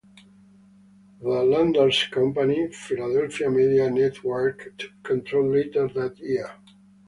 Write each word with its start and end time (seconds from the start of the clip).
The 1.21 1.43
lenders' 1.43 2.07
company, 2.09 2.71
Philadelphia 2.71 3.51
Media 3.51 3.87
Network, 3.87 4.73
took 4.79 4.89
control 5.03 5.51
later 5.51 5.89
that 5.89 6.17
year. 6.17 6.49